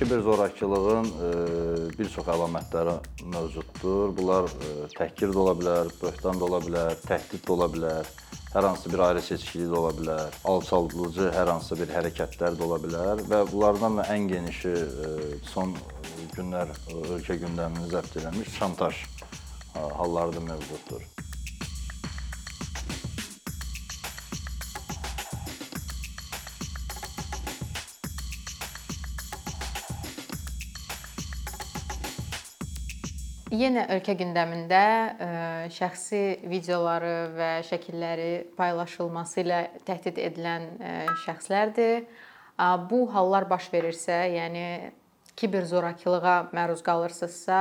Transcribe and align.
Kiberzzorakılığın 0.00 1.04
e, 1.04 1.30
bir 1.98 2.08
çox 2.08 2.28
əlamətləri 2.32 2.94
mövcuddur. 3.34 4.14
Bunlar 4.16 4.48
e, 4.48 4.70
təhqir 4.94 5.28
də 5.34 5.36
ola 5.42 5.52
bilər, 5.58 5.90
böhtan 6.00 6.40
da 6.40 6.46
ola 6.46 6.60
bilər, 6.64 6.96
təhdid 7.04 7.44
də 7.44 7.52
ola 7.52 7.68
bilər, 7.74 8.08
hər 8.54 8.68
hansı 8.70 8.94
bir 8.94 9.04
ayrı 9.10 9.26
seçkilik 9.28 9.68
də 9.68 9.78
ola 9.82 9.92
bilər, 10.00 10.40
alçaldıcı 10.54 11.28
hər 11.36 11.52
hansı 11.52 11.76
bir 11.82 11.92
hərəkətlər 11.92 12.56
də 12.56 12.68
ola 12.70 12.80
bilər 12.80 13.24
və 13.28 13.44
bunlardan 13.52 14.00
da 14.00 14.08
ən 14.16 14.32
genişi 14.32 14.72
e, 14.72 15.14
son 15.52 15.76
günlər 16.32 16.72
ölkə 16.96 17.36
gündəmini 17.44 17.92
zəbt 17.92 18.22
eləmiş 18.22 18.56
şantaj 18.56 19.04
halları 19.76 20.32
da 20.32 20.48
mövcuddur. 20.48 21.04
Yenə 33.50 33.82
ölkə 33.90 34.14
gündəmində 34.14 34.80
ə, 34.80 35.28
şəxsi 35.74 36.46
videoları 36.46 37.14
və 37.34 37.48
şəkilləri 37.66 38.28
paylaşılması 38.54 39.40
ilə 39.42 39.56
təhdid 39.88 40.20
edilən 40.22 40.68
ə, 40.78 40.92
şəxslərdir. 41.24 42.04
Bu 42.86 43.00
hallar 43.10 43.48
baş 43.50 43.66
verirsə, 43.72 44.20
yəni 44.36 44.92
kiberzzorakılığa 45.40 46.52
məruz 46.54 46.84
qalırsınızsa, 46.86 47.58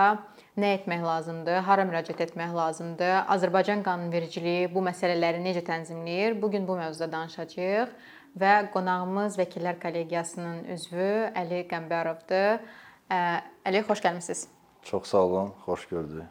nə 0.61 0.75
etmək 0.77 1.07
lazımdır? 1.07 1.63
Hara 1.65 1.87
müraciət 1.89 2.21
etmək 2.27 2.53
lazımdır? 2.53 3.15
Azərbaycan 3.33 3.81
qanunvericiliyi 3.87 4.69
bu 4.75 4.85
məsələləri 4.85 5.41
necə 5.41 5.65
tənzimləyir? 5.71 6.37
Bu 6.37 6.51
gün 6.53 6.69
bu 6.69 6.77
mövzuda 6.77 7.09
danışacağıq 7.15 7.97
və 8.37 8.53
qonağımız 8.75 9.41
Vəkillər 9.41 9.81
Kollegiyasının 9.81 10.69
üzvü 10.75 11.09
Əli 11.33 11.65
Qəmbərovdur. 11.73 12.61
Ə, 13.09 13.25
Əli, 13.65 13.85
xoş 13.89 14.05
gəlmisiniz. 14.05 14.45
Çox 14.83 15.07
sağ 15.07 15.17
olun, 15.17 15.51
xoş 15.65 15.85
gördük. 15.89 16.23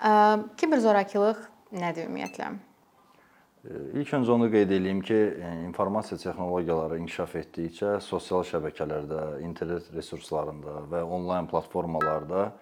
Ə, 0.00 0.12
Kiberzzorakılıq 0.60 1.42
nədir 1.72 2.06
ümumiyyətlə? 2.06 2.54
İlk 3.66 4.12
öncə 4.14 4.30
onu 4.30 4.46
qeyd 4.52 4.70
edeyim 4.70 5.00
ki, 5.02 5.16
e, 5.42 5.48
informasiya 5.66 6.18
texnologiyaları 6.22 7.00
inkişaf 7.02 7.34
etdikcə 7.40 7.96
sosial 8.04 8.44
şəbəkələrdə, 8.46 9.40
internet 9.42 9.88
resurslarında 9.94 10.84
və 10.92 11.00
onlayn 11.02 11.48
platformalarda 11.50 12.52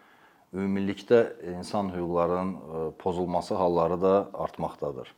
ümumilikdə 0.55 1.21
insan 1.57 1.91
hüquqlarının 1.93 2.55
e, 2.55 2.87
pozulması 3.03 3.55
halları 3.55 4.01
da 4.03 4.15
artmaqdadır. 4.33 5.13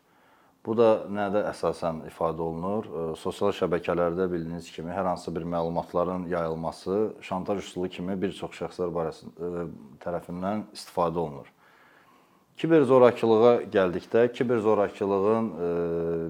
Bu 0.67 0.75
da 0.75 1.07
nədə 1.07 1.45
əsasən 1.53 2.01
ifadə 2.09 2.43
olunur? 2.43 2.89
Sosial 3.21 3.53
şəbəkələrdə 3.55 4.27
bildiyiniz 4.33 4.67
kimi 4.75 4.91
hər 4.91 5.07
hansı 5.13 5.31
bir 5.35 5.45
məlumatların 5.47 6.25
yayılması 6.33 6.97
şantaj 7.29 7.61
üsulu 7.63 7.89
kimi 7.97 8.17
bir 8.23 8.35
çox 8.35 8.57
şəxslər 8.59 8.91
barəsində 8.97 9.69
tərəfindən 10.03 10.65
istifadə 10.75 11.23
olunur. 11.23 11.53
Kiberzzorakılığa 12.57 13.53
gəldikdə, 13.69 14.25
kiberzzorakılığın 14.33 15.49
e, 15.53 15.67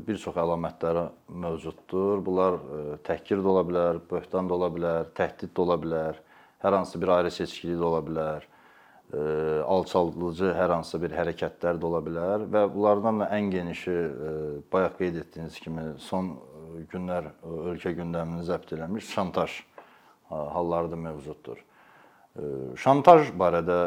bir 0.08 0.16
çox 0.18 0.36
əlamətləri 0.42 1.04
mövcuddur. 1.44 2.20
Bunlar 2.26 2.58
təhqir 3.06 3.40
də 3.40 3.52
ola 3.52 3.62
bilər, 3.68 4.00
böhtan 4.10 4.50
da 4.50 4.56
ola 4.58 4.68
bilər, 4.74 5.08
təhdid 5.16 5.54
də 5.54 5.62
ola 5.62 5.78
bilər, 5.80 6.18
hər 6.66 6.76
hansı 6.80 7.00
bir 7.00 7.14
ayrı 7.14 7.30
seçkilik 7.30 7.78
də 7.78 7.88
ola 7.88 8.02
bilər, 8.04 8.48
alçaldıcı 9.14 10.50
hər 10.56 10.72
hansı 10.74 10.98
bir 11.02 11.14
hərəkətlər 11.14 11.78
də 11.78 11.86
ola 11.86 12.00
bilər 12.02 12.46
və 12.50 12.64
bunlardan 12.74 13.22
da 13.22 13.28
ən 13.36 13.52
genişi 13.52 13.94
bayaq 14.72 14.98
qeyd 14.98 15.20
etdiyiniz 15.22 15.60
kimi 15.62 15.84
son 16.02 16.32
günlər 16.90 17.30
ölkə 17.70 17.94
gündəmini 17.96 18.42
zəbt 18.48 18.74
eləmiş 18.74 19.12
şantaj 19.14 19.60
halları 20.28 20.90
da 20.90 20.98
mövcuddur. 20.98 21.62
Şantaj 22.82 23.30
barədə 23.38 23.78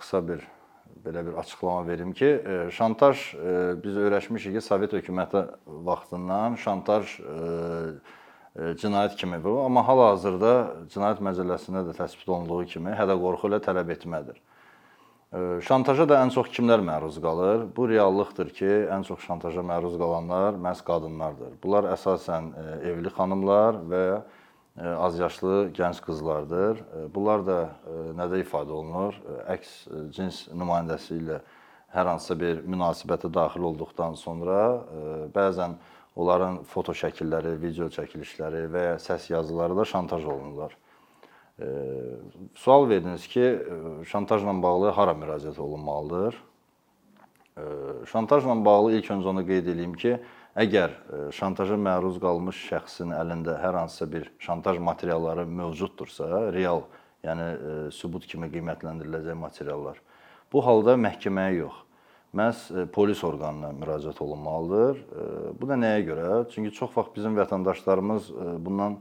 qısa 0.00 0.22
bir 0.28 0.48
belə 1.04 1.26
bir 1.26 1.32
açıqlama 1.32 1.86
verim 1.86 2.12
ki, 2.12 2.26
e, 2.26 2.70
şantaj 2.70 3.34
e, 3.34 3.74
biz 3.84 3.96
öyrəşmişik 3.96 4.54
ki, 4.54 4.60
Sovet 4.60 4.92
hökuməti 4.92 5.44
vaxtından 5.66 6.54
şantaj 6.62 7.16
e, 7.20 7.36
cinayət 8.82 9.16
kimi 9.16 9.40
bu, 9.44 9.56
amma 9.64 9.82
hal-hazırda 9.88 10.52
Cinayət 10.92 11.22
Məcəlləsində 11.24 11.86
də 11.88 11.96
təsbit 11.96 12.28
olunduğu 12.28 12.64
kimi 12.74 12.94
hədə-qorxu 12.98 13.50
ilə 13.50 13.62
tələb 13.64 13.94
etmədir. 13.96 14.38
Şantaja 15.32 16.04
da 16.04 16.18
ən 16.20 16.28
çox 16.28 16.50
kimlər 16.52 16.82
məruz 16.84 17.14
qalır? 17.24 17.62
Bu 17.72 17.86
reallıqdır 17.88 18.50
ki, 18.52 18.68
ən 18.92 19.00
çox 19.08 19.22
şantaja 19.24 19.62
məruz 19.64 19.94
qalanlar 19.96 20.58
məhz 20.60 20.82
qadınlardır. 20.84 21.54
Bunlar 21.62 21.88
əsasən 21.94 22.50
evli 22.84 23.08
xanımlar 23.16 23.78
və 23.88 24.02
azyaşlı 25.06 25.70
gənc 25.78 26.02
qızlardır. 26.04 26.84
Bunlar 27.14 27.46
da 27.48 27.58
nədə 28.18 28.42
ifadə 28.44 28.76
olunur? 28.76 29.16
Əks 29.56 29.72
cins 30.12 30.42
nümayəndəsi 30.52 31.16
ilə 31.22 31.40
hər 31.96 32.12
hansısa 32.12 32.36
bir 32.36 32.60
münasibətə 32.68 33.32
daxil 33.32 33.64
olduqdan 33.72 34.20
sonra 34.20 34.60
bəzən 35.32 35.80
onların 36.12 36.60
foto 36.68 36.92
şəkilləri, 36.92 37.56
video 37.56 37.88
çəkilişləri 37.88 38.66
və 38.68 38.84
ya 38.90 38.96
səs 39.00 39.32
yazıları 39.32 39.80
da 39.80 39.88
şantaj 39.88 40.28
olunurlar. 40.28 40.76
Sual 42.54 42.88
verdiniz 42.88 43.26
ki, 43.28 43.44
şantajla 44.08 44.54
bağlı 44.62 44.94
hara 44.96 45.12
müraciət 45.12 45.58
olunmalıdır? 45.60 46.38
Şantajla 48.08 48.56
bağlı 48.64 48.96
ilk 48.96 49.10
öncə 49.12 49.28
onu 49.34 49.44
qeyd 49.46 49.68
edeyim 49.74 49.92
ki, 49.94 50.16
Əgər 50.52 50.90
e, 50.92 51.18
şantaja 51.32 51.78
məruz 51.80 52.18
qalmış 52.20 52.58
şəxsin 52.68 53.14
əlində 53.16 53.54
hər 53.62 53.78
hansısa 53.78 54.08
bir 54.12 54.26
şantaj 54.44 54.76
materialları 54.84 55.46
mövcuddursa, 55.48 56.26
real, 56.52 56.82
yəni 57.24 57.46
e, 57.54 57.76
sübut 57.96 58.26
kimi 58.28 58.50
qiymətləndiriləcək 58.52 59.38
materiallar, 59.40 60.02
bu 60.52 60.60
halda 60.66 60.98
məhkəməyə 61.00 61.54
yox, 61.56 61.78
məhz 62.36 62.66
e, 62.68 62.84
polis 62.84 63.24
orqanına 63.24 63.72
müraciət 63.78 64.20
olunmalıdır. 64.20 65.00
Bu 65.56 65.70
da 65.72 65.80
nəyə 65.80 66.04
görə? 66.10 66.28
Çünki 66.52 66.74
çox 66.76 66.92
vaxt 66.98 67.16
bizim 67.16 67.38
vətəndaşlarımız 67.40 68.28
bundan 68.60 69.00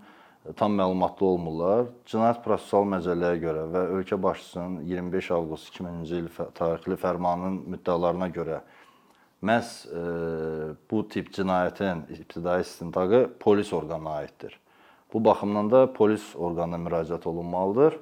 tam 0.57 0.73
məlumatlı 0.77 1.25
olmurlar. 1.25 1.87
Cinayət 2.09 2.41
Prosessual 2.45 2.87
Məcəlləyə 2.95 3.39
görə 3.41 3.65
və 3.71 3.83
ölkə 3.99 4.17
başçısının 4.21 4.81
25 4.89 5.31
avqust 5.37 5.73
2000-ci 5.75 6.21
il 6.23 6.29
tarixli 6.57 6.97
fərmanının 6.97 7.59
müddəalarına 7.75 8.29
görə 8.33 8.61
məhz 9.45 9.73
e, 9.85 10.01
bu 10.91 11.03
tip 11.09 11.31
cinayətin 11.33 12.07
ibtidai 12.17 12.61
istintaqı 12.61 13.27
polis 13.39 13.73
orqanına 13.73 14.17
aiddir. 14.21 14.59
Bu 15.13 15.25
baxımdan 15.25 15.71
da 15.71 15.85
polis 15.93 16.35
orqanına 16.35 16.81
müraciət 16.89 17.27
olunmalıdır. 17.27 17.97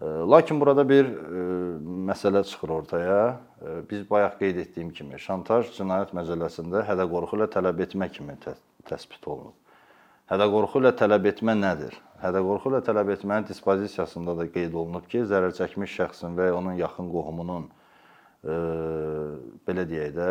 E, 0.00 0.04
lakin 0.04 0.60
burada 0.60 0.88
bir 0.88 1.04
e, 1.04 1.46
məsələ 2.12 2.44
çıxır 2.44 2.76
ortaya. 2.80 3.40
Biz 3.90 4.10
bayaq 4.10 4.38
qeyd 4.40 4.56
etdiyim 4.64 4.90
kimi, 4.90 5.20
şantaj 5.20 5.68
cinayət 5.76 6.16
məcəlləsində 6.16 6.86
hədə-qorxu 6.88 7.38
ilə 7.38 7.52
tələb 7.52 7.84
etmə 7.84 8.08
kimi 8.12 8.34
tə 8.42 8.56
təsbit 8.88 9.28
olunub. 9.28 9.61
Hədə-qorxu 10.32 10.80
ilə 10.80 10.94
tələb 10.96 11.26
etmə 11.28 11.52
nədir? 11.58 11.92
Hədə-qorxu 12.22 12.70
ilə 12.70 12.78
tələb 12.86 13.10
etmənin 13.12 13.44
dispozisiyasında 13.50 14.32
da 14.38 14.46
qeyd 14.54 14.72
olunub 14.72 15.04
ki, 15.04 15.26
zərər 15.28 15.52
çəkmiş 15.58 15.96
şəxsin 15.98 16.38
və 16.38 16.46
ya 16.46 16.54
onun 16.56 16.78
yaxın 16.78 17.10
qohumunun 17.12 17.66
e, 17.68 18.54
belə 19.68 19.84
deyək 19.90 20.14
də 20.16 20.28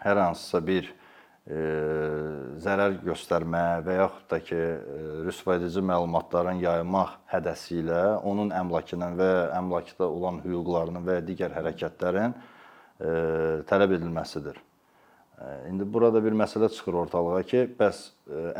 hər 0.00 0.20
hansısa 0.24 0.62
bir 0.66 0.88
e, 0.90 1.60
zərər 2.64 2.96
göstərmə 3.04 3.62
və 3.86 3.94
yaxud 4.00 4.24
da 4.32 4.40
ki, 4.48 4.58
e, 4.58 5.04
rüsvayedici 5.28 5.84
məlumatların 5.92 6.58
yaymaq 6.64 7.12
hədəsi 7.30 7.78
ilə 7.84 8.00
onun 8.26 8.50
əmlakının 8.62 9.14
və 9.22 9.30
əmlakda 9.60 10.08
olan 10.08 10.42
hüquqlarının 10.42 11.06
və 11.06 11.20
digər 11.30 11.54
hərəkətlərin 11.60 12.34
e, 12.34 13.14
tələb 13.70 13.94
edilməsidir. 14.00 14.58
İndi 15.40 15.86
burada 15.92 16.20
bir 16.24 16.34
məsələ 16.36 16.68
çıxır 16.68 16.98
ortalığa 17.06 17.42
ki, 17.48 17.60
bəs 17.78 18.00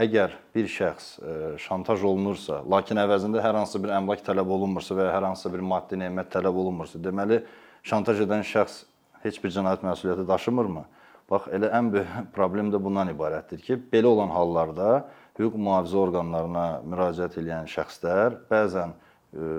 əgər 0.01 0.33
bir 0.55 0.69
şəxs 0.73 1.09
şantaj 1.61 2.05
olunursa, 2.09 2.63
lakin 2.73 2.97
əvəzində 3.03 3.43
hər 3.45 3.59
hansı 3.59 3.83
bir 3.83 3.93
əmlak 3.99 4.23
tələb 4.25 4.49
olunmursa 4.57 4.97
və 4.97 5.11
ya 5.11 5.13
hər 5.13 5.27
hansı 5.29 5.53
bir 5.53 5.61
maddi 5.61 5.99
nemət 6.01 6.31
tələb 6.33 6.57
olunmursa, 6.63 7.03
deməli 7.05 7.43
şantaj 7.85 8.23
edən 8.25 8.47
şəxs 8.49 8.79
heç 9.27 9.43
bir 9.45 9.53
cinayət 9.59 9.85
məsuliyyəti 9.85 10.25
daşımırmı? 10.33 10.87
Bax, 11.31 11.51
elə 11.53 11.69
ən 11.77 11.93
böyük 11.93 12.17
problem 12.39 12.73
də 12.73 12.81
bundan 12.81 13.13
ibarətdir 13.13 13.61
ki, 13.67 13.77
belə 13.93 14.09
olan 14.15 14.33
hallarda 14.33 15.05
hüquq 15.37 15.61
mühafizə 15.61 16.01
orqanlarına 16.07 16.67
müraciət 16.89 17.37
edən 17.45 17.69
şəxslər 17.71 18.41
bəzən 18.49 18.97
e, 18.97 19.53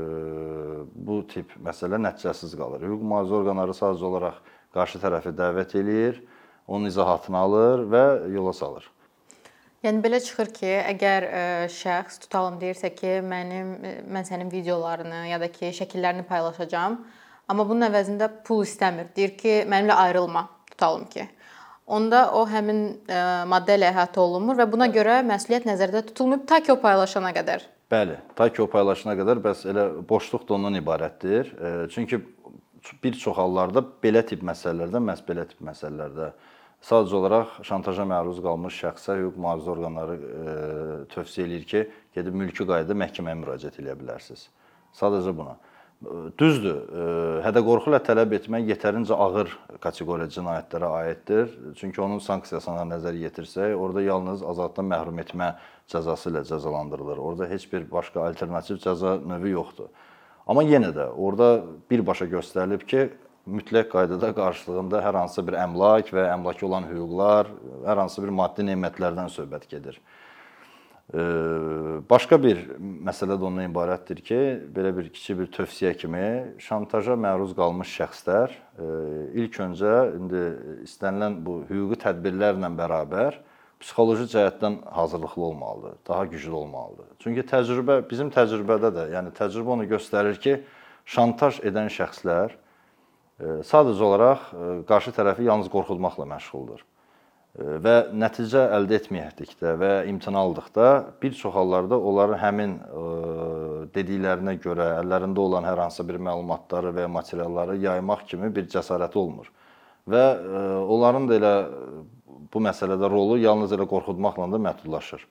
bu 0.96 1.22
tip 1.30 1.54
məsələ 1.62 2.02
nəticəsiz 2.02 2.58
qalır. 2.58 2.90
Hüquq 2.90 3.06
mühafizə 3.14 3.40
orqanları 3.44 3.78
sadəcə 3.78 4.10
olaraq 4.10 4.44
qarşı 4.74 5.06
tərəfi 5.06 5.38
dəvət 5.38 5.78
eləyir, 5.80 6.22
onun 6.72 6.88
izahatını 6.88 7.38
alır 7.38 7.86
və 7.92 8.04
yola 8.32 8.54
salır. 8.56 8.88
Yəni 9.82 10.04
belə 10.04 10.20
çıxır 10.22 10.52
ki, 10.54 10.70
əgər 10.92 11.26
ə, 11.26 11.42
e, 11.66 11.70
şəxs 11.74 12.22
tutalım 12.22 12.60
deyirsə 12.62 12.92
ki, 12.94 13.16
mənim 13.26 13.72
e, 13.82 13.94
mən 14.14 14.28
sənin 14.28 14.52
videolarını 14.54 15.24
ya 15.32 15.40
da 15.42 15.50
ki, 15.50 15.72
şəkillərini 15.80 16.22
paylaşacağam, 16.30 17.00
amma 17.50 17.66
bunun 17.66 17.88
əvəzində 17.90 18.30
pul 18.46 18.62
istəmir. 18.68 19.10
Deyir 19.18 19.34
ki, 19.40 19.56
mənimlə 19.72 19.98
ayrılma, 20.06 20.48
tutalım 20.74 21.08
ki 21.12 21.28
onda 21.92 22.22
o 22.38 22.46
həmin 22.48 22.84
ə, 22.86 22.94
e, 23.12 23.22
maddə 23.52 23.76
ilə 23.80 23.90
əhatə 23.90 24.22
olunmur 24.22 24.56
və 24.62 24.68
buna 24.70 24.86
görə 24.94 25.18
məsuliyyət 25.28 25.66
nəzərdə 25.68 26.06
tutulmayıb 26.12 26.46
ta 26.48 26.62
ki 26.64 26.72
o 26.76 26.78
paylaşana 26.80 27.34
qədər. 27.36 27.66
Bəli, 27.92 28.20
ta 28.38 28.48
ki 28.54 28.62
o 28.64 28.70
paylaşana 28.72 29.18
qədər 29.20 29.42
bəs 29.44 29.66
elə 29.68 29.88
boşluq 30.08 30.46
da 30.48 30.56
ondan 30.56 30.78
ibarətdir. 30.80 31.50
Çünki 31.92 32.22
bir 33.04 33.18
çox 33.20 33.36
hallarda 33.36 33.84
belə 34.04 34.22
tip 34.30 34.46
məsələlərdə, 34.46 35.02
məhz 35.10 35.26
belə 35.28 35.44
tip 35.50 35.60
məsələlərdə 35.66 36.30
sadəcə 36.86 37.18
olaraq 37.20 37.58
şantaja 37.68 38.06
məruz 38.10 38.40
qalmış 38.42 38.78
şəxsə 38.84 39.18
hüquq 39.20 39.38
mühafizə 39.42 39.70
orqanları 39.76 40.16
e, 40.18 40.54
tövsiyə 41.14 41.46
eləyir 41.46 41.68
ki, 41.70 41.82
gedib 42.18 42.38
mülki 42.42 42.66
qaydada 42.66 42.98
məhkəməyə 42.98 43.38
müraciət 43.44 43.78
edə 43.84 43.94
bilərsiniz. 44.00 44.48
Sadəcə 44.98 45.36
buna. 45.38 45.54
E, 46.02 46.16
Düzdür, 46.42 46.80
e, 46.82 47.06
hədə-qorxu 47.46 47.94
ilə 47.94 48.02
tələb 48.08 48.34
etmək 48.40 48.74
yetərincə 48.74 49.14
ağır 49.14 49.54
kateqoriya 49.84 50.34
cinayətlərə 50.34 50.92
aiddir. 51.04 51.54
Çünki 51.78 52.02
onun 52.02 52.24
sanksiyasına 52.26 52.88
nəzər 52.96 53.20
yetirsək, 53.28 53.76
orada 53.78 54.02
yalnız 54.08 54.42
azadlıqdan 54.42 54.90
məhrum 54.96 55.22
etmə 55.22 55.54
cəzası 55.94 56.34
ilə 56.34 56.48
cəzalandırılır. 56.50 57.22
Orada 57.22 57.50
heç 57.52 57.70
bir 57.74 57.86
başqa 57.92 58.26
alternativ 58.26 58.82
cəza 58.82 59.20
növü 59.22 59.54
yoxdur. 59.54 59.94
Amma 60.50 60.66
yenə 60.66 60.90
də 60.98 61.12
orada 61.14 61.60
birbaşa 61.92 62.26
göstərilib 62.34 62.90
ki, 62.90 63.12
mütləq 63.50 63.90
qaydada 63.92 64.32
qarşılığında 64.38 65.02
hər 65.02 65.18
hansı 65.24 65.44
bir 65.48 65.58
əmlak 65.64 66.12
və 66.14 66.28
əmlaka 66.36 66.66
olan 66.68 66.88
hüquqlar, 66.90 67.50
hər 67.88 68.04
hansı 68.04 68.24
bir 68.24 68.34
maddi 68.38 68.66
nemətlərdən 68.68 69.32
söhbət 69.34 69.70
gedir. 69.72 69.98
Başqa 71.12 72.38
bir 72.40 72.60
məsələ 72.80 73.36
də 73.36 73.44
ondan 73.44 73.68
ibarətdir 73.68 74.22
ki, 74.24 74.38
belə 74.72 74.94
bir 74.96 75.10
kiçik 75.12 75.42
bir 75.42 75.50
tövsiyə 75.52 75.92
kimi 76.00 76.28
şantaja 76.64 77.18
məruz 77.20 77.52
qalmış 77.58 77.92
şəxslər 77.98 78.54
e, 78.54 78.86
ilk 79.42 79.58
öncə 79.66 79.96
indi 80.16 80.44
istənilən 80.86 81.36
bu 81.44 81.58
hüquqi 81.68 82.00
tədbirlərlə 82.06 82.72
bərabər 82.78 83.42
psixoloji 83.82 84.30
cəhətdən 84.32 84.78
hazırlıqlı 84.96 85.44
olmalıdır, 85.50 86.00
daha 86.08 86.26
güclü 86.32 86.56
olmalıdır. 86.62 87.12
Çünki 87.20 87.44
təcrübə 87.50 88.00
bizim 88.08 88.32
təcrübədə 88.32 88.94
də, 88.96 89.08
yəni 89.18 89.36
təcrübə 89.36 89.76
onu 89.76 89.90
göstərir 89.92 90.40
ki, 90.40 90.62
şantaj 91.12 91.60
edən 91.68 91.92
şəxslər 91.92 92.56
sadəcə 93.66 94.06
olaraq 94.06 94.48
e, 94.54 94.72
qarşı 94.90 95.14
tərəfi 95.18 95.46
yalnız 95.48 95.70
qorxutmaqla 95.74 96.28
məşğuldur. 96.36 96.84
Və 97.52 97.96
nəticə 98.16 98.62
əldə 98.78 98.96
etməyəkdə 99.02 99.74
və 99.76 99.90
imtina 100.08 100.40
aldıqda 100.40 100.86
bir 101.20 101.34
çox 101.36 101.52
hallarda 101.52 101.98
onların 102.00 102.40
həmin 102.40 102.78
e, 102.80 103.02
dediklərinə 103.98 104.54
görə 104.64 104.86
əllərində 105.02 105.44
olan 105.44 105.68
hər 105.68 105.82
hansı 105.84 106.06
bir 106.08 106.22
məlumatları 106.24 106.94
və 106.96 107.04
ya 107.04 107.10
materialları 107.12 107.76
yaymaq 107.82 108.24
kimi 108.30 108.54
bir 108.56 108.70
cəsarəti 108.72 109.20
olmur. 109.20 109.52
Və 110.08 110.24
e, 110.38 110.62
onların 110.96 111.28
da 111.28 111.40
elə 111.42 111.54
bu 112.54 112.64
məsələdə 112.64 113.10
rolu 113.12 113.36
yalnız 113.42 113.76
elə 113.76 113.90
qorxutmaqla 113.90 114.48
da 114.54 114.62
məhdudlaşır. 114.70 115.28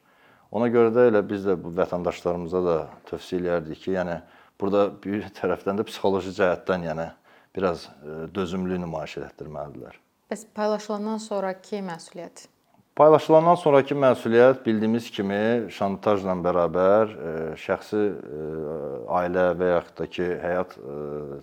Ona 0.51 0.69
görə 0.69 0.93
də 0.93 1.07
elə 1.13 1.25
biz 1.25 1.47
də 1.47 1.57
bu 1.63 1.73
vətəndaşlarımıza 1.79 2.63
da 2.67 2.77
tövsiyə 3.09 3.41
eləyərdik 3.41 3.85
ki, 3.87 3.95
yəni 3.97 4.21
burada 4.61 4.91
bir 5.05 5.25
tərəfdən 5.41 5.81
də 5.81 5.89
psixoloji 5.89 6.35
cəhətdən 6.37 6.89
yəni 6.91 7.09
biraz 7.57 7.89
e, 7.89 8.35
dözümlülük 8.35 8.81
nümayiş 8.85 9.17
etdirməlidirlər. 9.25 9.99
Bəs 10.31 10.47
paylaşılandan 10.55 11.19
sonrakı 11.23 11.83
məsuliyyət? 11.87 12.47
Paylaşılandan 12.97 13.59
sonrakı 13.59 13.97
məsuliyyət 13.99 14.63
bildiyimiz 14.67 15.11
kimi 15.15 15.73
şantajla 15.75 16.37
bərabər 16.45 17.11
e, 17.11 17.35
şəxsi 17.59 18.01
e, 18.01 18.47
ailə 19.21 19.51
və 19.59 19.75
yaxud 19.75 20.01
da 20.03 20.09
ki, 20.17 20.31
həyat 20.45 20.79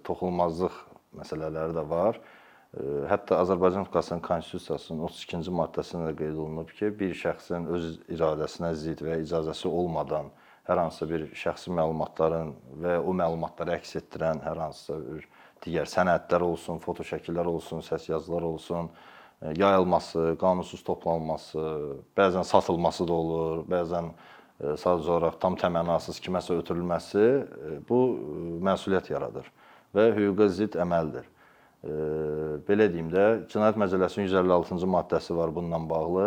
toxunulmazlıq 0.07 0.81
məsələləri 1.17 1.75
də 1.75 1.85
var. 1.89 2.19
Hətta 3.09 3.39
Azərbaycan 3.41 3.85
Respublikasının 3.85 4.19
Konstitusiyasının 4.21 5.05
32-ci 5.07 5.53
maddəsində 5.55 6.09
də 6.11 6.17
qeyd 6.19 6.35
olunub 6.35 6.73
ki, 6.77 6.91
bir 6.99 7.15
şəxsin 7.15 7.65
öz 7.73 7.85
iradəsinə 8.11 8.73
zidd 8.77 9.01
və 9.07 9.21
icazəsi 9.23 9.71
olmadan 9.71 10.27
hər 10.67 10.81
hansısa 10.83 11.07
bir 11.09 11.23
şəxsi 11.31 11.71
məlumatların 11.73 12.51
və 12.83 12.97
o 12.99 13.15
məlumatları 13.15 13.77
əks 13.77 13.95
etdirən 14.01 14.43
hər 14.43 14.59
hansısa 14.65 14.99
bir 15.05 15.25
digər 15.65 15.89
sənədlər 15.89 16.45
olsun, 16.45 16.81
foto 16.83 17.05
şəkillər 17.07 17.47
olsun, 17.49 17.83
səs 17.85 18.07
yazılar 18.09 18.45
olsun, 18.47 18.89
e, 19.41 19.53
yayılması, 19.59 20.35
qanunsuz 20.41 20.83
toplanması, 20.87 21.63
bəzən 22.17 22.45
satılması 22.47 23.07
da 23.07 23.13
olur, 23.13 23.63
bəzən 23.69 24.11
e, 24.11 24.75
sadəcə 24.81 25.13
olaraq 25.15 25.39
tam 25.41 25.57
təmənnasız 25.59 26.21
kiməsə 26.23 26.59
ötürülməsi 26.61 27.25
e, 27.25 27.79
bu 27.89 28.01
məsuliyyət 28.67 29.11
yaradır 29.13 29.49
və 29.95 30.11
hüquqa 30.17 30.51
zidd 30.53 30.79
əməldir. 30.83 31.33
Belə 32.67 32.87
deyim 32.91 33.07
də, 33.13 33.23
Cinayət 33.51 33.77
Məcəlləsinin 33.79 34.25
156-cı 34.27 34.87
maddəsi 34.89 35.35
var 35.37 35.51
bununla 35.55 35.77
bağlı. 35.89 36.25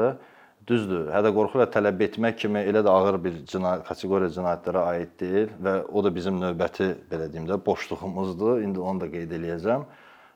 Düzdür, 0.69 1.07
hədə-qorxu 1.09 1.57
ilə 1.57 1.67
tələb 1.73 2.03
etmək 2.05 2.37
kimi 2.43 2.61
elə 2.69 2.83
də 2.85 2.93
ağır 2.93 3.17
bir 3.25 3.39
cinayət 3.49 3.87
kateqoriya 3.89 4.33
cinayətlərə 4.35 4.83
aid 4.91 5.15
deyil 5.23 5.55
və 5.65 5.73
o 5.89 6.03
da 6.05 6.11
bizim 6.12 6.37
növbəti 6.37 6.91
belə 7.11 7.31
deyim 7.33 7.47
də 7.49 7.57
boşluğumuzdur. 7.65 8.61
İndi 8.67 8.83
onu 8.85 9.01
da 9.01 9.09
qeyd 9.11 9.33
eləyəcəm. 9.39 9.87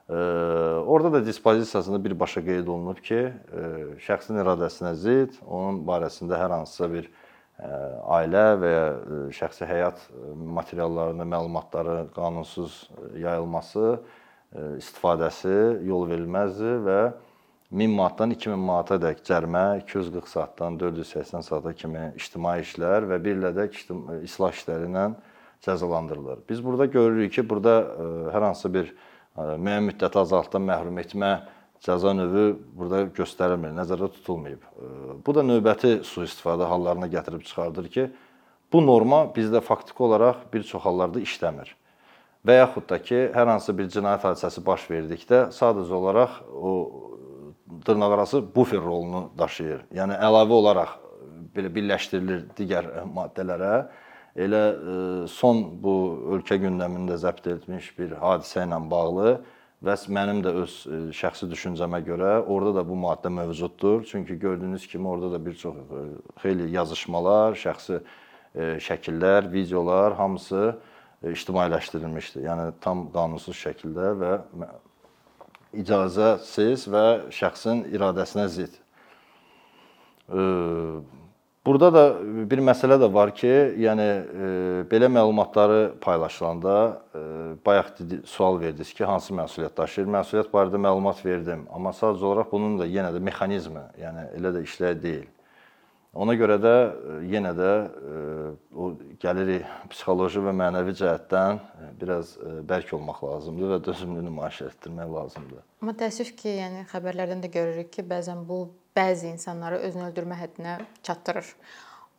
E, 0.08 0.16
Orada 0.94 1.12
da 1.12 1.20
dispozisiyasında 1.26 2.00
birbaşa 2.04 2.40
qeyd 2.46 2.70
olunub 2.72 3.02
ki, 3.04 3.20
e, 3.20 3.68
şəxsin 4.06 4.40
iradəsinə 4.40 4.94
zidd, 5.02 5.36
onun 5.44 5.82
barəsində 5.84 6.40
hər 6.40 6.56
hansısa 6.56 6.88
bir 6.94 7.10
e, 7.10 7.68
ailə 8.16 8.46
və 8.64 8.72
ya 8.72 8.88
şəxsi 9.42 9.68
həyat 9.68 10.00
materiallarının 10.56 11.30
məlumatları 11.36 11.98
qanunsuz 12.16 12.88
yayılması, 13.20 13.98
istifadəsi 14.78 15.84
yol 15.84 16.04
verilməzdir 16.06 16.82
və 16.86 16.98
1000 17.74 17.90
manatdan 17.90 18.30
2000 18.30 18.58
manata 18.58 18.98
dək 19.02 19.24
cərimə, 19.26 19.80
240 19.82 20.28
saatdan 20.30 20.76
480 20.80 21.42
saata 21.42 21.72
kimi 21.74 22.12
ictimai 22.14 22.60
işlər 22.62 23.08
və 23.10 23.18
bir 23.24 23.40
ilədək 23.40 23.78
ictim- 23.80 24.04
islah 24.22 24.52
işləri 24.54 24.86
ilə 24.90 25.08
cəzalandırılır. 25.66 26.44
Biz 26.48 26.64
burada 26.64 26.86
görürük 26.86 27.32
ki, 27.32 27.48
burada 27.50 27.74
e, 27.80 28.06
hər 28.34 28.46
hansı 28.46 28.70
bir 28.74 28.92
e, 28.92 29.40
müəyyən 29.40 29.88
müddət 29.90 30.18
azadlıqdan 30.20 30.62
məhrum 30.68 31.00
etmə 31.02 31.32
cəza 31.84 32.12
növü 32.14 32.44
burada 32.78 33.02
göstərilmir, 33.16 33.74
nəzərdə 33.74 34.10
tutulmayıb. 34.20 34.62
E, 34.62 34.90
Bu 35.26 35.34
da 35.34 35.42
növbəti 35.42 35.96
sui-istifadə 36.06 36.68
hallarına 36.70 37.08
gətirib 37.10 37.42
çıxardır 37.42 37.88
ki, 37.88 38.10
bu 38.72 38.86
norma 38.86 39.24
bizdə 39.34 39.60
faktiki 39.60 40.02
olaraq 40.02 40.46
bir 40.52 40.62
çox 40.62 40.82
hallarda 40.84 41.20
işləmir. 41.20 41.74
Və 42.44 42.58
yaxud 42.60 42.86
da 42.90 42.98
ki, 43.02 43.30
hər 43.34 43.48
hansı 43.48 43.72
bir 43.78 43.88
cinayət 43.88 44.28
hadisəsi 44.28 44.62
baş 44.66 44.86
verdikdə 44.90 45.46
sadəcə 45.56 45.94
olaraq 45.96 46.42
o 46.52 46.72
dırnaqarası 47.86 48.42
bufer 48.56 48.80
rolunu 48.80 49.30
daşıyır. 49.38 49.86
Yəni 49.94 50.18
əlavə 50.20 50.52
olaraq 50.52 50.96
belə 51.54 51.70
birləşdirilir 51.74 52.46
digər 52.58 52.88
maddələrə. 53.14 53.74
Elə 54.34 54.62
e, 54.74 54.94
son 55.30 55.62
bu 55.82 55.94
ölkə 56.34 56.58
gündəmində 56.62 57.16
zəbt 57.22 57.46
edilmiş 57.46 57.92
bir 57.98 58.16
hadisə 58.18 58.64
ilə 58.66 58.80
bağlı 58.90 59.36
və 59.84 59.94
mənim 60.16 60.40
də 60.42 60.54
öz 60.64 60.74
e, 60.86 60.98
şəxsi 61.14 61.48
düşüncəmə 61.52 62.02
görə 62.06 62.32
orada 62.42 62.80
da 62.80 62.88
bu 62.88 62.98
maddə 62.98 63.30
mövcuddur. 63.30 64.02
Çünki 64.10 64.38
gördüyünüz 64.38 64.86
kimi 64.86 65.08
orada 65.08 65.32
da 65.32 65.44
bir 65.46 65.54
çox 65.54 65.76
e, 65.76 66.04
xeyli 66.42 66.70
yazışmalar, 66.74 67.54
şəxsi 67.54 68.02
şəkillər, 68.54 69.48
videolar 69.50 70.14
hamısı 70.14 70.76
ictimailəşdirilmişdi. 71.26 72.44
Yəni 72.44 72.68
tam 72.84 73.08
qanunsuz 73.10 73.56
şəkildə 73.58 74.12
və 74.20 74.34
icazəsiz 75.82 76.86
və 76.90 77.04
şəxsin 77.34 77.84
iradəsinə 77.94 78.46
zidd. 78.52 78.78
E, 80.30 80.40
Burada 81.64 81.88
da 81.94 82.02
bir 82.50 82.60
məsələ 82.60 82.98
də 83.00 83.06
var 83.08 83.30
ki, 83.32 83.50
yəni 83.80 84.04
e, 84.04 84.48
belə 84.90 85.08
məlumatları 85.08 85.94
paylaşılanda 86.00 86.74
e, 87.16 87.20
bayaq 87.66 88.02
sual 88.28 88.58
verdiniz 88.60 88.90
ki, 88.92 89.04
hansı 89.08 89.32
məsuliyyət 89.32 89.72
daşıyır? 89.78 90.10
Məsuliyyət 90.12 90.50
barədə 90.52 90.76
məlumat 90.76 91.22
verdim, 91.24 91.62
amma 91.72 91.94
sadəcə 91.96 92.28
olaraq 92.28 92.52
bunun 92.52 92.76
da 92.82 92.84
yenə 92.84 93.14
də 93.16 93.22
mexanizmi, 93.24 93.86
yəni 93.96 94.26
elə 94.36 94.52
də 94.58 94.64
işlər 94.66 95.00
deyil. 95.00 95.24
Ona 96.14 96.36
görə 96.38 96.56
də 96.62 96.72
e, 96.72 97.14
yenə 97.32 97.50
də 97.58 97.70
e, 97.74 98.18
o 98.70 98.90
gəlirik 99.22 99.64
psixoloji 99.90 100.42
və 100.44 100.52
mənəvi 100.54 100.94
cəhətdən 101.00 101.58
e, 101.58 101.88
biraz 101.98 102.36
bərk 102.70 102.92
olmaq 102.94 103.22
lazımdır 103.24 103.72
və 103.74 103.78
dözümlü 103.88 104.22
nümayiş 104.28 104.60
etdirmək 104.68 105.10
lazımdır. 105.16 105.64
Amma 105.82 105.96
təəssüf 105.98 106.30
ki, 106.38 106.52
yəni 106.60 106.84
xəbərlərdən 106.92 107.42
də 107.42 107.50
görürük 107.56 107.90
ki, 107.96 108.06
bəzən 108.10 108.44
bu 108.46 108.68
bəzi 108.94 109.32
insanları 109.32 109.82
özünü 109.88 110.06
öldürmə 110.12 110.38
həddinə 110.38 110.76
çatdırır. 111.02 111.50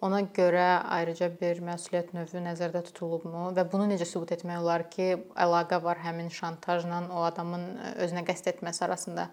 Ona 0.04 0.20
görə 0.36 0.66
ayrıca 0.92 1.30
bir 1.40 1.64
məsuliyyət 1.64 2.12
növü 2.18 2.44
nəzərdə 2.50 2.84
tutulubmu 2.90 3.48
və 3.56 3.64
bunu 3.72 3.88
necə 3.94 4.06
sübut 4.10 4.36
etmək 4.36 4.60
olar 4.60 4.90
ki, 4.92 5.08
əlaqə 5.40 5.80
var 5.84 6.04
həmin 6.04 6.28
şantajla 6.36 7.06
o 7.16 7.24
adamın 7.24 7.64
özünə 8.04 8.26
qəsd 8.28 8.52
etməsi 8.52 8.84
arasında? 8.90 9.30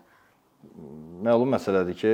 Məlum 1.22 1.52
məsələdir 1.54 1.96
ki, 1.98 2.12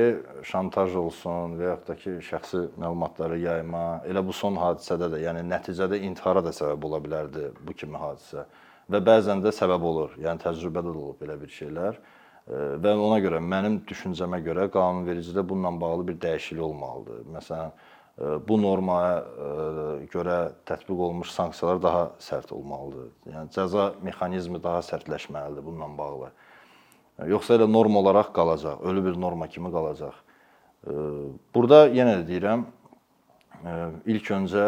şantaj 0.49 0.95
olsun 1.00 1.57
və 1.57 1.71
yaxud 1.71 1.88
da 1.88 1.97
ki, 1.97 2.14
şəxsi 2.25 2.61
məlumatları 2.81 3.38
yayma, 3.40 3.83
elə 4.09 4.23
bu 4.25 4.35
son 4.37 4.57
hadisədə 4.61 5.09
də, 5.12 5.21
yəni 5.25 5.45
nəticədə 5.49 6.00
intihara 6.09 6.43
da 6.45 6.52
səbəb 6.57 6.87
ola 6.88 7.00
bilərdi 7.05 7.50
bu 7.64 7.76
kimi 7.76 8.00
hadisə. 8.00 8.45
Və 8.88 9.00
bəzən 9.05 9.45
də 9.45 9.52
səbəb 9.52 9.85
olur. 9.85 10.17
Yəni 10.21 10.40
təcrübədə 10.45 10.93
də 10.93 10.97
olub 10.97 11.21
belə 11.21 11.37
bir 11.40 11.52
şeylər. 11.52 12.00
Və 12.85 12.95
ona 12.97 13.21
görə 13.21 13.40
mənim 13.45 13.83
düşüncəmə 13.88 14.40
görə 14.45 14.69
qanunvericidə 14.73 15.45
bununla 15.49 15.75
bağlı 15.81 16.09
bir 16.09 16.21
dəyişiklik 16.25 16.64
olmalıdır. 16.64 17.25
Məsələn, 17.37 17.75
bu 18.49 18.57
normaya 18.62 19.19
görə 20.12 20.38
tətbiq 20.69 20.97
olunmuş 20.97 21.33
sanksiyalar 21.37 21.83
daha 21.83 22.05
sərt 22.25 22.52
olmalıdır. 22.57 23.11
Yəni 23.35 23.52
cəza 23.57 23.90
mexanizmi 24.02 24.62
daha 24.64 24.81
sərtləşməlidir 24.88 25.64
bununla 25.64 25.90
bağlı. 25.99 26.31
Yoxsa 27.26 27.56
elə 27.58 27.66
norm 27.66 27.96
olaraq 27.98 28.30
qalacaq, 28.34 28.82
ölü 28.87 29.04
bir 29.08 29.20
norma 29.20 29.48
kimi 29.50 29.72
qalacaq. 29.75 30.14
Burada 31.54 31.88
yenə 31.90 32.20
də 32.20 32.26
deyirəm, 32.28 32.66
ilk 34.06 34.30
öncə 34.37 34.66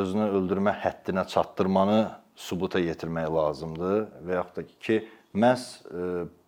özünü 0.00 0.30
öldürmə 0.38 0.72
həddinə 0.80 1.26
çatdırmanı 1.28 1.98
sübuta 2.40 2.80
yetirmək 2.80 3.28
lazımdır 3.34 3.98
və 4.24 4.38
yaxud 4.38 4.56
da 4.56 4.64
ki, 4.80 4.96
məhz 5.36 5.66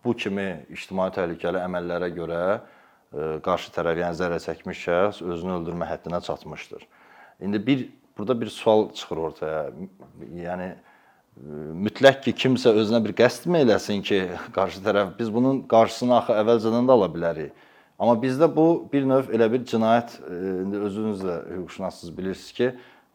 bu 0.05 0.15
kimi 0.17 0.47
ictimai 0.73 1.11
təhlükəli 1.13 1.61
əməllərə 1.61 2.09
görə 2.15 2.41
qarşı 3.45 3.71
tərəf, 3.77 4.01
yəni 4.01 4.17
zərər 4.17 4.41
çəkmiş 4.41 4.81
şəxs 4.87 5.21
özünü 5.21 5.59
öldürmə 5.59 5.85
həddinə 5.91 6.23
çatmışdır. 6.25 6.81
İndi 7.45 7.61
bir 7.67 7.85
burada 8.17 8.41
bir 8.41 8.49
sual 8.49 8.89
çıxır 8.89 9.17
ortaya. 9.17 9.61
Yəni 10.33 10.73
mütləq 11.35 12.21
ki, 12.25 12.33
kimsə 12.45 12.71
özünə 12.75 13.01
bir 13.03 13.13
qəsdmi 13.17 13.63
eləsin 13.65 14.03
ki, 14.05 14.21
qarşı 14.55 14.81
tərəf 14.85 15.15
biz 15.19 15.31
bunun 15.33 15.63
qarşısını 15.71 16.15
axı 16.19 16.35
əvvəlcədən 16.41 16.87
də 16.87 16.95
ala 16.95 17.09
bilərik. 17.11 17.65
Amma 17.99 18.15
bizdə 18.19 18.47
bu 18.51 18.65
bir 18.91 19.05
növ 19.07 19.29
elə 19.35 19.47
bir 19.51 19.63
cinayət 19.67 20.17
indi 20.27 20.79
özünüz 20.87 21.21
də 21.23 21.35
hüquqşünassınız 21.53 22.17
bilirsiniz 22.17 22.51
ki, 22.57 22.71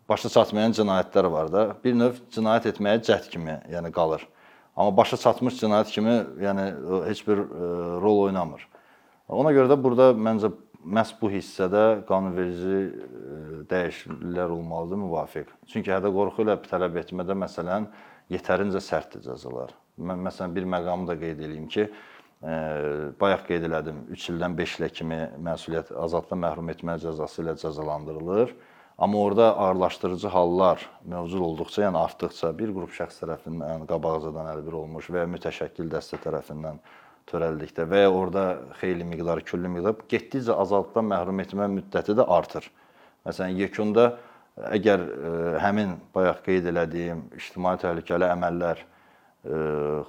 başa 0.09 0.29
çatmayan 0.33 0.73
cinayətlər 0.77 1.31
var 1.33 1.53
da. 1.53 1.65
Bir 1.85 1.97
növ 1.97 2.21
cinayət 2.33 2.71
etməyə 2.75 3.03
cəhd 3.09 3.29
kimi, 3.33 3.59
yəni 3.73 3.93
qalır. 3.93 4.27
Amma 4.77 4.97
başa 4.97 5.17
çatmış 5.21 5.61
cinayət 5.61 5.93
kimi, 5.93 6.17
yəni 6.45 6.67
heç 7.09 7.23
bir 7.29 7.45
rol 8.01 8.27
oynamır. 8.27 8.67
Ona 9.29 9.53
görə 9.55 9.71
də 9.71 9.77
burada 9.81 10.11
məncə 10.17 10.51
məhz 10.81 11.13
bu 11.21 11.29
hissədə 11.31 12.07
qanunverici 12.09 12.77
e, 12.81 13.41
dəyişikliklər 13.71 14.55
olmalıdır 14.55 15.01
müvafiq. 15.03 15.51
Çünki 15.69 15.93
hədə-qorxu 15.93 16.47
ilə 16.47 16.57
tələb 16.65 16.97
etmədə 17.03 17.37
məsələn 17.37 17.89
yetərincə 18.31 18.81
sərtdir 18.85 19.25
cəzalar. 19.27 19.75
Mən 20.01 20.23
məsələn 20.27 20.55
bir 20.57 20.67
məqamı 20.77 21.09
da 21.11 21.17
qeyd 21.19 21.43
edeyim 21.45 21.67
ki, 21.69 21.87
e, 22.43 22.53
bayaq 23.21 23.47
qeyd 23.49 23.67
elədim, 23.69 24.05
3 24.17 24.29
ildən 24.35 24.57
5 24.59 24.77
ilə 24.81 24.91
kimi 24.99 25.21
məsuliyyət 25.49 25.93
azadlıqdan 25.93 26.45
məhrum 26.47 26.71
etmə 26.75 26.97
cəzası 27.03 27.45
ilə 27.45 27.57
cəzalandırılır. 27.61 28.55
Amma 29.01 29.19
orada 29.19 29.57
ağırlaşdırıcı 29.57 30.29
hallar 30.29 30.83
mövcud 31.09 31.41
olduqca, 31.41 31.87
yəni 31.87 31.97
artdıqca 31.97 32.51
bir 32.59 32.73
qrup 32.77 32.91
şəxs 32.93 33.23
tərəfindən 33.23 33.87
qabaqcadan 33.89 34.51
əlbir 34.55 34.77
olmuş 34.83 35.09
və 35.15 35.23
ya 35.25 35.31
mütəşəkkil 35.35 35.89
dəstə 35.95 36.21
tərəfindən 36.21 36.83
törəldikdə 37.31 37.87
və 37.89 38.03
ya 38.05 38.11
orada 38.13 38.45
xeyli 38.81 39.07
miqdarı, 39.09 39.45
külli 39.49 39.71
miqdar 39.73 39.97
getdikcə 40.13 40.53
azadlıqdan 40.53 41.09
məhrum 41.15 41.41
etmə 41.45 41.71
müddəti 41.79 42.17
də 42.19 42.27
artır. 42.29 42.69
Məsələn, 43.25 43.57
yekunda 43.63 44.05
əgər 44.69 45.03
ə, 45.03 45.11
e, 45.11 45.53
həmin 45.65 45.97
bayaq 46.15 46.43
qeyd 46.47 46.69
elədiyim 46.71 47.27
ictimai 47.39 47.77
təhlükəli 47.83 48.29
əməllər 48.29 48.81
ə, 48.81 48.87
e, 49.45 49.61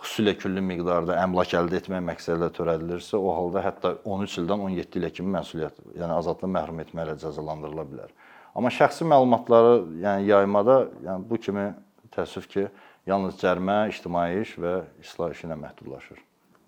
xüsusilə 0.04 0.36
külli 0.40 0.64
miqdarda 0.66 1.18
əmlak 1.24 1.56
əldə 1.60 1.80
etmək 1.82 2.04
məqsədilə 2.10 2.52
törədilirsə, 2.58 3.20
o 3.20 3.36
halda 3.38 3.66
hətta 3.66 3.94
13 4.04 4.42
ildən 4.44 4.66
17 4.68 5.00
ilə 5.02 5.12
kimi 5.16 5.36
məsuliyyət, 5.38 5.84
yəni 6.00 6.18
azadlıqdan 6.18 6.56
məhrum 6.58 6.82
etməklə 6.86 7.18
cəzalandırıla 7.24 7.88
bilər. 7.94 8.16
Amma 8.56 8.72
şəxsi 8.76 9.08
məlumatları, 9.08 9.78
yəni 10.04 10.28
yaymada, 10.28 10.82
yəni 11.06 11.30
bu 11.30 11.40
kimi 11.40 11.70
təəssüf 12.12 12.50
ki, 12.52 12.68
yalnız 13.08 13.40
cərimə, 13.40 13.86
ictimai 13.94 14.42
iş 14.42 14.58
və 14.60 14.82
islah 15.04 15.32
işi 15.32 15.48
ilə 15.48 15.58
məhdudlaşır. 15.64 16.20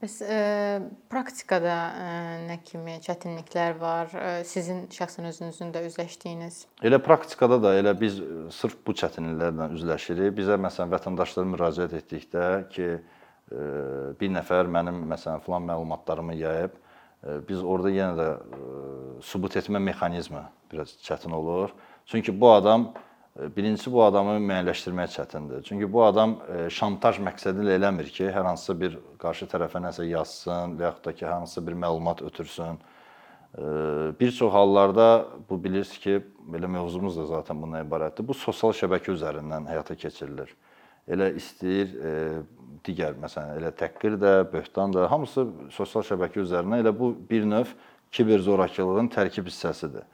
Bəs 0.03 0.17
ə, 0.19 0.35
e, 0.35 0.79
praktikada 1.07 1.73
ə, 1.87 2.07
e, 2.11 2.39
nə 2.49 2.57
kimi 2.67 2.97
çətinliklər 3.05 3.77
var? 3.79 4.09
Ə, 4.11 4.31
e, 4.41 4.47
sizin 4.49 4.81
şəxsən 4.91 5.29
özünüzün 5.29 5.69
də 5.71 5.85
üzləşdiyiniz? 5.87 6.57
Elə 6.83 6.99
praktikada 6.99 7.55
da 7.63 7.71
elə 7.79 7.93
biz 7.95 8.17
sırf 8.51 8.81
bu 8.83 8.97
çətinliklərlə 8.99 9.69
üzləşirik. 9.77 10.33
Bizə 10.35 10.57
məsələn 10.59 10.91
vətəndaşlar 10.91 11.47
müraciət 11.53 11.95
etdikdə 12.01 12.49
ki, 12.73 12.89
ə, 12.99 13.69
bir 14.19 14.33
nəfər 14.41 14.67
mənim 14.75 14.99
məsələn 15.13 15.39
filan 15.45 15.71
məlumatlarımı 15.71 16.35
yayıb, 16.41 16.75
ə, 16.75 17.39
biz 17.47 17.63
orada 17.63 17.95
yenə 17.95 18.19
də 18.19 18.29
ə, 18.35 18.75
sübut 19.31 19.55
etmə 19.61 19.79
mexanizmi 19.87 20.43
biraz 20.73 20.97
çətin 21.07 21.31
olur. 21.39 21.71
Çünki 22.11 22.35
bu 22.41 22.51
adam 22.51 22.89
Birincisi 23.33 23.89
bu 23.89 24.03
adamı 24.05 24.35
müəyyənləşdirmək 24.45 25.13
çətindir. 25.15 25.63
Çünki 25.65 25.87
bu 25.93 26.03
adam 26.05 26.35
e, 26.53 26.67
şantaj 26.69 27.17
məqsədi 27.25 27.63
ilə 27.63 27.79
eləmir 27.79 28.11
ki, 28.13 28.27
hər 28.29 28.45
hansısa 28.45 28.75
bir 28.77 28.99
qarşı 29.21 29.47
tərəfə 29.49 29.81
nəsə 29.81 30.05
yazsın 30.05 30.75
və 30.77 30.85
yaxud 30.85 31.07
da 31.07 31.13
ki, 31.17 31.25
hansısa 31.25 31.63
bir 31.65 31.79
məlumat 31.85 32.21
ötürsün. 32.21 32.77
Bir 34.19 34.31
çox 34.31 34.53
hallarda 34.53 35.25
bu 35.49 35.63
bilirsiniz 35.63 35.99
ki, 35.99 36.19
belə 36.53 36.67
mövzumuz 36.67 37.17
da 37.17 37.25
zaten 37.25 37.61
bundan 37.61 37.85
ibarətdir. 37.85 38.25
Bu 38.25 38.33
sosial 38.37 38.73
şəbəkə 38.73 39.13
üzərindən 39.13 39.65
həyata 39.69 39.97
keçirilir. 39.97 40.53
Elə 41.09 41.31
istəyir 41.37 41.93
e, 41.93 42.13
digər 42.85 43.17
məsələn 43.21 43.59
elə 43.59 43.73
təhqir 43.77 44.17
də, 44.21 44.33
böhtan 44.53 44.93
da 44.93 45.09
hamısı 45.11 45.45
sosial 45.73 46.05
şəbəkə 46.05 46.41
üzərindən 46.45 46.85
elə 46.85 46.93
bu 46.97 47.15
bir 47.29 47.45
növ 47.49 47.73
kiber 48.13 48.41
zorakılığın 48.45 49.09
tərkib 49.13 49.49
hissəsidir. 49.49 50.05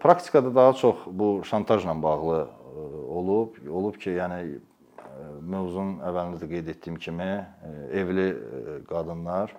Praktikada 0.00 0.54
daha 0.54 0.72
çox 0.72 0.96
bu 1.06 1.42
şantajla 1.44 2.02
bağlı 2.02 2.48
olub, 3.08 3.56
olub 3.70 3.96
ki, 3.98 4.14
yəni 4.16 4.38
mövzunun 5.42 5.98
əvvəlində 6.06 6.38
də 6.38 6.48
qeyd 6.50 6.70
etdiyim 6.72 6.98
kimi 7.02 7.30
evli 7.92 8.28
qadınlar 8.88 9.50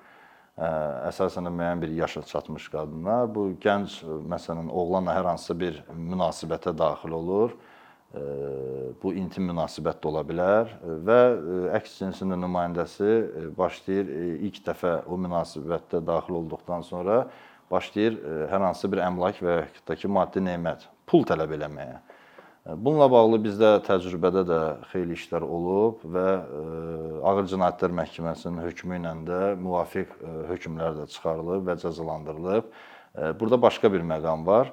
əsasən 1.09 1.49
də 1.49 1.51
müəyyən 1.51 1.81
bir 1.81 1.93
yaşa 1.97 2.23
çatmış 2.29 2.69
qadınlar 2.71 3.27
bu 3.35 3.49
gənc 3.61 3.99
məsələn 4.31 4.71
oğlanla 4.71 5.17
hər 5.17 5.29
hansısa 5.33 5.59
bir 5.59 5.83
münasibətə 5.91 6.77
daxil 6.77 7.15
olur. 7.19 7.55
Bu 9.03 9.09
intim 9.17 9.47
münasibət 9.49 10.03
də 10.03 10.09
ola 10.11 10.21
bilər 10.27 10.69
və 11.07 11.17
əks 11.79 11.95
cinsinin 11.97 12.37
nümayəndəsi 12.45 13.15
başlayır 13.57 14.11
ilk 14.49 14.59
dəfə 14.67 14.99
o 15.09 15.17
münasibətdə 15.17 16.03
daxil 16.05 16.37
olduqdan 16.43 16.85
sonra 16.85 17.23
başlayır 17.73 18.17
e, 18.17 18.33
hər 18.51 18.65
hansı 18.67 18.89
bir 18.91 19.01
əmlak 19.03 19.41
və 19.43 19.57
yaxud 19.61 19.87
da 19.89 19.97
ki, 19.97 20.09
maddi 20.11 20.43
nemət, 20.43 20.85
pul 21.09 21.25
tələb 21.27 21.55
eləməyə. 21.57 21.97
E, 21.97 22.75
bununla 22.75 23.09
bağlı 23.11 23.39
bizdə 23.43 23.73
təcrübədə 23.87 24.45
də 24.49 24.61
xeyli 24.91 25.17
işlər 25.17 25.45
olub 25.47 26.03
və 26.15 26.27
e, 26.59 26.63
Ağır 27.31 27.49
Cinayətlər 27.51 27.95
Məhkəməsinin 28.01 28.63
hökmü 28.67 28.99
ilə 29.01 29.13
də 29.29 29.41
müvafiq 29.59 30.17
hökmlər 30.51 30.99
də 31.01 31.09
çıxarılıb 31.15 31.69
və 31.69 31.79
cəzalandırılıb. 31.85 32.73
Burada 33.39 33.59
başqa 33.61 33.91
bir 33.93 34.01
məqam 34.09 34.41
var. 34.45 34.71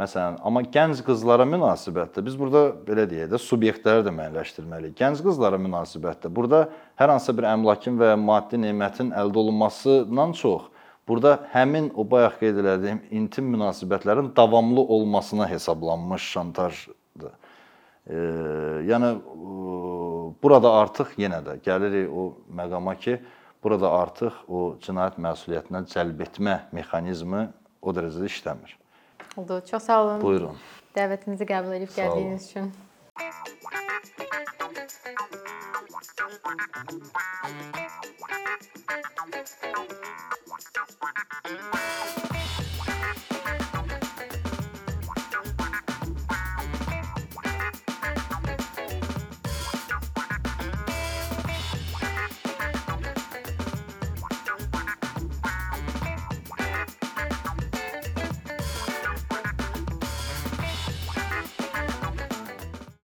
Məsələn, 0.00 0.38
amma 0.40 0.62
gənc 0.72 1.02
qızlara 1.04 1.44
münasibətdə 1.44 2.22
biz 2.24 2.38
burada 2.40 2.70
belə 2.86 3.04
deyək 3.10 3.28
də 3.34 3.40
subyektləri 3.44 4.06
də 4.06 4.14
müəyyənləşdirməliyik. 4.16 4.94
Gənc 4.96 5.20
qızlara 5.24 5.58
münasibətdə 5.60 6.30
burada 6.32 6.62
hər 6.96 7.12
hansı 7.12 7.34
bir 7.36 7.50
əmlakın 7.50 7.98
və 8.00 8.14
maddi 8.16 8.60
nemətin 8.62 9.12
əldə 9.12 9.42
olunmasından 9.44 10.32
çox 10.38 10.70
Burada 11.08 11.38
həmin 11.50 11.90
o 11.98 12.04
bayaq 12.10 12.38
qeyd 12.40 12.58
etdiyim 12.62 13.00
intim 13.10 13.48
münasibətlərin 13.54 14.30
davamlı 14.36 14.80
olmasına 14.80 15.48
hesablanmış 15.50 16.28
şantajdır. 16.34 17.32
E, 18.06 18.18
yəni 18.90 19.10
burada 20.42 20.72
artıq 20.82 21.16
yenə 21.18 21.40
də 21.46 21.56
gəlirik 21.66 22.06
o 22.10 22.28
məqama 22.54 22.94
ki, 23.02 23.18
burada 23.64 23.90
artıq 23.98 24.38
o 24.48 24.62
cinayət 24.86 25.18
məsuliyyətinə 25.26 25.82
cəlb 25.90 26.22
etmə 26.28 26.56
mexanizmi 26.72 27.48
o 27.82 27.94
dərəcədə 27.96 28.30
işləmir. 28.30 28.78
Oldu. 29.36 29.62
Çox 29.70 29.82
sağ 29.82 30.04
olun. 30.04 30.20
Buyurun. 30.22 30.56
Dəvətimizi 30.96 31.48
qəbul 31.48 31.76
edib 31.80 31.92
gəldiyiniz 31.96 32.50
üçün. 32.50 32.72